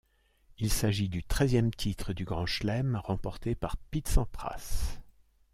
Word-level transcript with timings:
Il 0.57 0.73
s'agit 0.73 1.09
du 1.09 1.23
treizième 1.23 1.69
titre 1.71 2.11
du 2.13 2.25
Grand 2.25 2.47
Chelem 2.47 2.95
remporté 3.03 3.53
par 3.53 3.77
Pete 3.77 4.07
Sampras. 4.07 4.97